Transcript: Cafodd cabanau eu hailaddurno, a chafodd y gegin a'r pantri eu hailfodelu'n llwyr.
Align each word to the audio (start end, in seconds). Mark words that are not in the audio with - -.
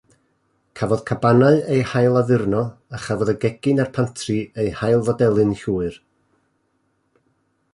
Cafodd 0.79 1.01
cabanau 1.09 1.57
eu 1.75 1.83
hailaddurno, 1.91 2.63
a 2.97 3.01
chafodd 3.03 3.33
y 3.33 3.35
gegin 3.45 3.83
a'r 3.85 3.91
pantri 3.99 4.39
eu 4.65 4.73
hailfodelu'n 4.81 5.55
llwyr. 5.61 6.01